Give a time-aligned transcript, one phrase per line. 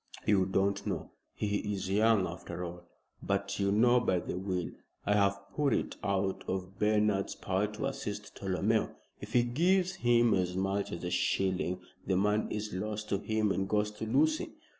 [0.25, 1.11] "You don't know.
[1.35, 2.87] He is young after all.
[3.21, 4.71] But you know, by the will,
[5.05, 8.95] I have put it out of Bernard's power to assist Tolomeo.
[9.19, 13.51] If he gives him as much as a shilling the money is lost to him
[13.51, 14.55] and goes to Lucy."